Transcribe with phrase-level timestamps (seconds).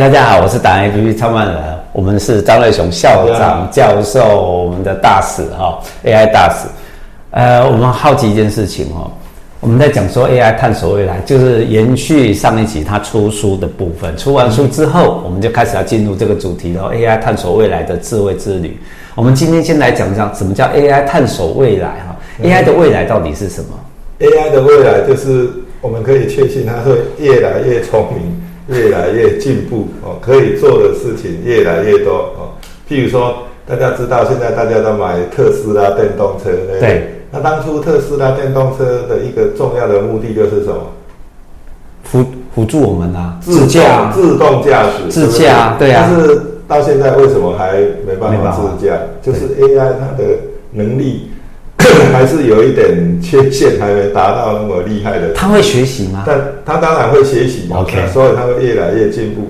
[0.00, 1.56] 大家好，我是达人 APP 创办人，
[1.92, 6.66] 我们是张瑞雄校长教授，我们的大使哈，AI 大使。
[7.32, 9.10] 呃，我们好奇一件事情哦，
[9.60, 14.16] 我们在讲说 AI 探索未来，就是延续上一集他出书的部分。
[14.16, 18.80] 出完书之后，我们就开始要进入这个主题了，AI 探索未来的智慧之旅。
[19.14, 23.78] 我们今天先来讲讲什么叫 AI 探索未来哈，AI 的未来到底是什么
[24.20, 25.50] ？AI 的未来就是
[25.82, 28.49] 我们可以确信它会越来越聪明。
[28.70, 32.54] 越来越进步哦，可以做的事情越来越多哦。
[32.88, 37.14] 譬如说，大家知道现在大家都买特斯拉电动车，对。
[37.32, 40.80] 那当初特斯拉电动车的一个重要的目的就是什么？
[42.02, 46.08] 辅辅助我们啊，自驾、自动驾驶、自驾，对啊。
[46.08, 47.74] 但是到现在为什么还
[48.06, 48.96] 没办法自驾？
[49.22, 50.24] 就是 AI 它的
[50.72, 51.30] 能力。
[52.12, 55.32] 还是有一点缺陷，还没达到那么厉害的。
[55.34, 56.24] 他会学习吗？
[56.26, 59.48] 但他当然会学习，OK，所以他会越来越进步。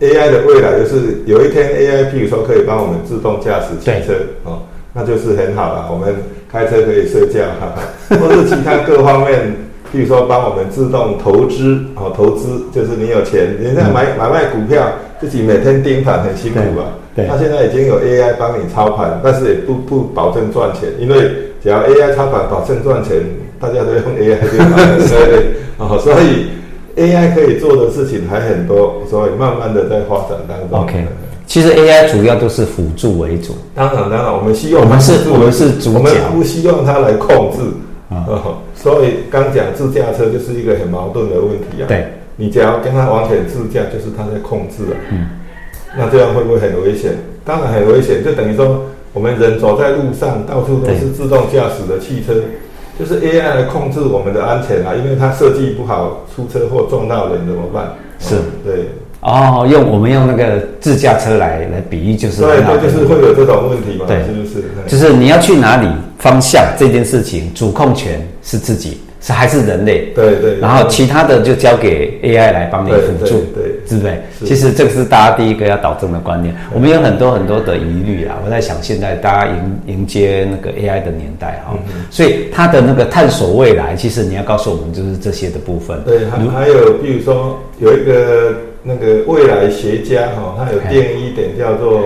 [0.00, 4.60] AI 的未来就是有一天 AI，譬如说可以帮我们自动驾驶汽车，哦，
[4.92, 5.88] 那就是很好了。
[5.90, 6.14] 我们
[6.50, 9.54] 开车可以睡觉，哈哈，或是其他各方面，
[9.94, 16.84] 譬如说帮我们自动投资，哦，投资就是你有钱，你在买买卖股票，自己每天盯盘很辛苦吧？
[17.14, 21.47] 对，他现在已经有 AI 帮你操盘，但是也不不保证赚钱，因为。
[21.62, 23.16] 只要 AI 操盘保证赚钱，
[23.60, 24.78] 大家都用 AI 对吧？
[25.06, 25.44] 所以
[25.78, 26.46] 哦， 所以
[26.96, 30.80] AI 可以做的事情还很多，所以慢慢的在发展当中。
[30.80, 31.04] OK，
[31.46, 33.54] 其实 AI 主要都是辅助为主。
[33.74, 37.62] 当然，当然，我们希望我们是，我们是主角，我们不希望它来控制
[38.14, 38.56] 啊、嗯。
[38.74, 41.86] 所以刚讲自驾车就是一个很矛盾的问题啊。
[41.88, 42.06] 对，
[42.36, 44.96] 你只要跟它完全自驾，就是它在控制了。
[45.10, 45.26] 嗯，
[45.96, 47.12] 那这样会不会很危险？
[47.44, 48.84] 当然很危险，就等于说。
[49.12, 52.34] 我们人走在路上，到处都是自动驾驶的汽车，
[52.98, 57.94] 就是 AI 来控制我们的安全啊，因为它设计不好，出车祸撞到人怎么办？
[58.20, 58.90] 是，对。
[59.20, 64.04] 哦，用我们用那个自驾车来来比喻，就是对，对，就是会有这种问题嘛？
[64.06, 64.62] 对，是不是？
[64.86, 69.00] 就是你要去哪里，方向这件事情，主控权是自己。
[69.20, 70.12] 是还是人类？
[70.14, 70.60] 对对，对。
[70.60, 74.46] 然后其他的就交给 AI 来帮你辅助，对，对，是不是？
[74.46, 76.54] 其实这个是大家第一个要导正的观念。
[76.72, 86.00] 我们有很多很多的疑虑啊，我在想现在大家迎迎接那个 AI 的年代哈、嗯，所以它的那个探索未来，其实你要告诉我们就是这些的部分。
[86.04, 88.54] 对，还还有比如说有一个
[88.84, 92.04] 那个未来学家哈，他有定义一点叫做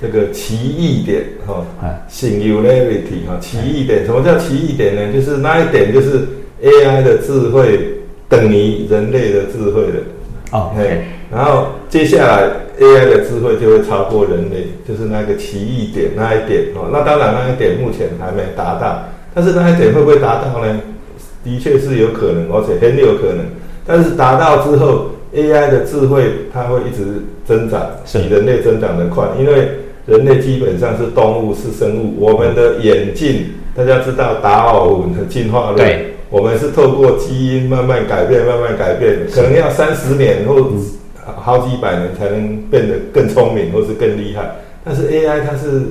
[0.00, 1.62] 这个奇异点哈
[2.10, 4.06] ，Singularity 哈，奇异点。
[4.06, 5.12] 什么叫奇异点呢？
[5.12, 6.26] 就是那一点就是。
[6.62, 7.78] AI 的智慧
[8.28, 9.98] 等于人类的智慧的
[10.52, 10.98] 哦，oh, okay.
[11.30, 12.48] 然后接下来
[12.80, 16.88] AI 的智慧就会超过人类，就是那个奇异点那一点哦。
[16.92, 20.80] 那当然那一点目前还没达到，但是那一点会不会达到呢？
[21.44, 23.44] 的确是有可能，而且很有可能。
[23.86, 29.68] 但是达到之后，AI 的智慧它会一直增长，比人类增长的快，因为
[30.06, 32.14] 人类基本上是动物，是生物。
[32.18, 33.46] 我们的眼镜，
[33.76, 36.15] 大家知道达尔文的进化论。
[36.30, 36.38] 对。
[36.38, 40.70] 我们是透过基因慢慢改变，慢慢改变，可能要三十年或
[41.24, 44.56] 好几百年才能变得更聪明或是更厉害。
[44.84, 45.82] 但是 AI 它是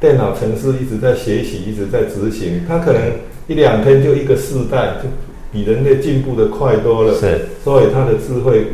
[0.00, 3.00] 电脑程式一直在学习，一直在执行，它可能
[3.46, 5.08] 一两天就一个世代，就
[5.52, 7.14] 比人类进步的快多了。
[7.14, 8.66] 是，所以它的智慧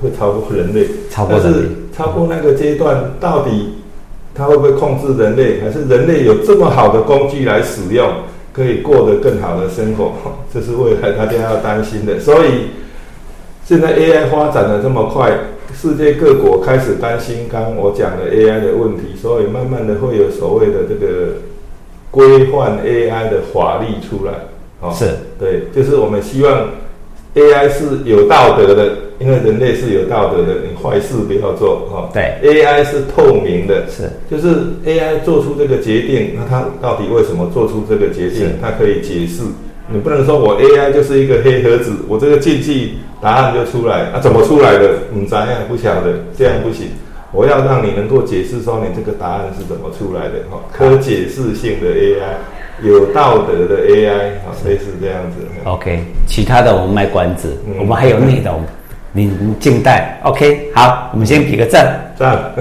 [0.00, 0.86] 会超过人类。
[1.10, 1.52] 超过人类。
[1.52, 3.74] 但是超过那个阶段，到底
[4.34, 5.60] 它会不会控制人类？
[5.60, 8.10] 还是人类有这么好的工具来使用？
[8.54, 10.12] 可以过得更好的生活，
[10.54, 12.18] 这是未来大家要担心的。
[12.20, 12.70] 所以
[13.64, 15.36] 现在 AI 发展的这么快，
[15.74, 21.38] 世界各国开始担心刚刚我讲的 AI 的问题，所以慢慢的会有所谓的这个
[22.12, 24.32] 规范 AI 的法律出来。
[24.80, 25.06] 哦，是
[25.38, 26.68] 对，就是我们希望
[27.34, 29.03] AI 是有道德的。
[29.18, 32.10] 因为人类是有道德的，你坏事不要做哈。
[32.12, 38.48] 对，AI 是透明的，是，就是 AI 做出这个决定，那它到底为什么做出这个决定？
[38.60, 39.42] 它可以解释。
[39.86, 44.98] 你不能说我 AI 就是一个黑盒子，我这个禁忌答案就出来，啊，怎么出来的？
[45.12, 46.14] 你咋样不晓得？
[46.36, 46.86] 这样不行。
[47.32, 50.58] 我要让你能够解释说你这个答案是怎么出来的哈。
[50.72, 55.44] 可解释性的 AI，有道德的 AI，啊，类似这样子。
[55.64, 58.62] OK，其他的我们卖关子，嗯、我们还有内容。
[59.16, 62.52] 您静待，OK，好，我们先比个赞，赞。